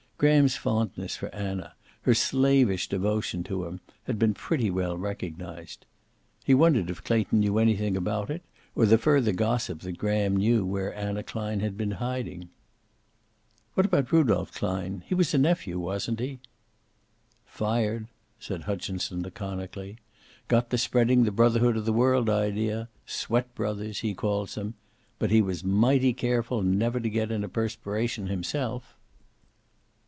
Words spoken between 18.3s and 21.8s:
said Hutchinson laconically. "Got to spreading the brotherhood